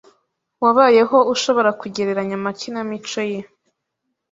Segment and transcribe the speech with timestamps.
[0.63, 3.39] wabayeho ushobora kugereranya amakinamico ye